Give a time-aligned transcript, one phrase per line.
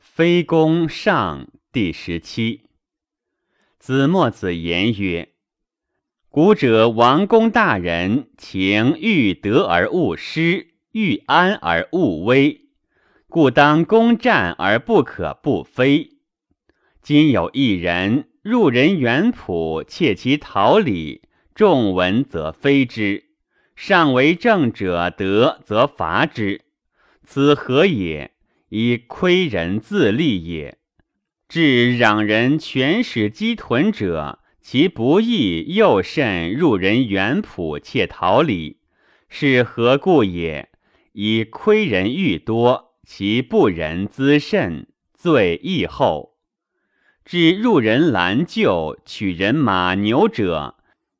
[0.00, 2.62] 非攻上第十七。
[3.78, 5.28] 子墨子言曰
[6.30, 12.70] ：“古者王公大人，情欲得而勿失，欲安而勿危，
[13.28, 16.16] 故当攻战而不可不非。
[17.02, 23.24] 今有一人入人园圃，窃其桃李，众闻则非之，
[23.76, 26.62] 上为政者得则罚之，
[27.22, 28.30] 此何也？”
[28.70, 30.78] 以窥人自利也。
[31.48, 38.78] 至攘人全使鸡豚者，其不义又甚入人园圃窃桃李，
[39.28, 40.68] 是何故也？
[41.12, 46.36] 以窥人欲多，其不仁滋甚，罪亦厚。
[47.24, 50.76] 至入人兰厩取人马牛者，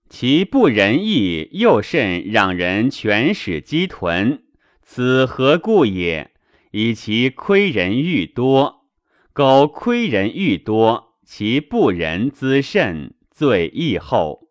[0.08, 4.42] 其不仁义又甚攘人全使鸡豚，
[4.82, 6.30] 此何故也？
[6.73, 8.87] 以其窥人欲多，
[9.33, 14.48] 苟窥人欲多，其不仁滋甚，罪亦厚。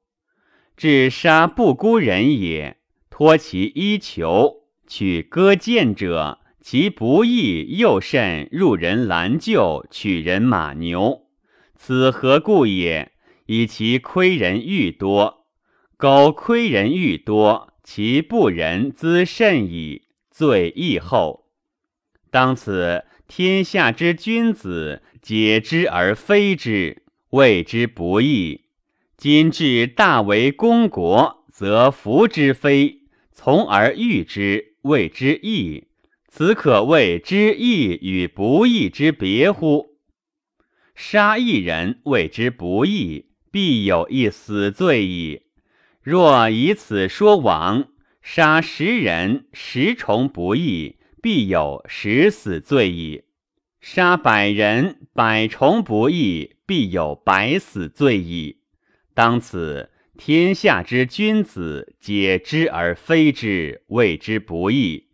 [0.76, 2.78] 至杀不孤人也，
[3.10, 11.28] 托其衣裘，取割剑者，其不义又甚入人兰厩取人马牛，
[11.76, 13.14] 此何故也？
[13.46, 15.48] 以其窥人欲多，
[15.98, 21.49] 苟窥人欲多，其不仁滋甚矣，罪亦厚。
[22.32, 28.66] 当此天下之君子，解之而非之，谓之不义。
[29.18, 35.88] 今至大为公国，则服之非，从而御之，谓之义。
[36.28, 39.98] 此可谓之义与不义之别乎？
[40.96, 45.42] 杀一人，谓之不义，必有一死罪矣。
[46.02, 47.88] 若以此说王，
[48.22, 50.98] 杀十人，十重不义。
[51.22, 53.24] 必有十死罪矣。
[53.82, 58.58] 杀百人，百重不义，必有百死罪矣。
[59.14, 65.08] 当此天下之君子，解之而非之，谓之不义。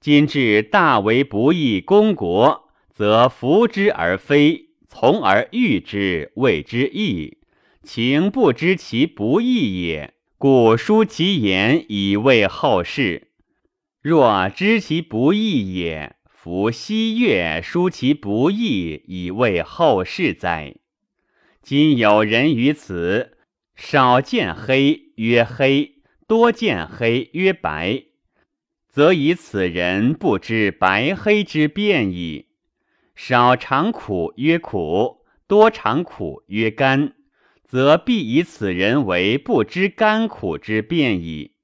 [0.00, 7.38] 今至大为不义公国，则服之而非，从而御之，谓之义。
[7.82, 13.25] 情不知其不义也，故书其言以为后世。
[14.08, 20.76] 若知其不义也，夫西岳书其不义以为后世哉？
[21.60, 23.36] 今有人于此，
[23.74, 25.94] 少见黑曰黑，
[26.28, 28.04] 多见黑曰白，
[28.88, 32.46] 则以此人不知白黑之变矣。
[33.16, 37.14] 少尝苦曰苦，多尝苦曰甘，
[37.64, 41.54] 则必以此人为不知甘苦之变矣。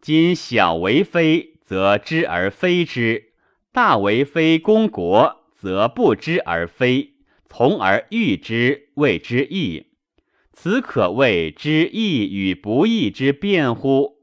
[0.00, 1.55] 今小为非。
[1.66, 3.32] 则知而非之，
[3.72, 7.14] 大为非公国，则不知而非，
[7.48, 9.86] 从而欲之，谓之义。
[10.52, 14.18] 此可谓知义与不义之辩乎？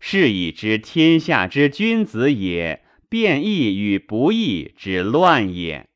[0.00, 5.88] 是以知天下之君子也，辩义与不义之乱也。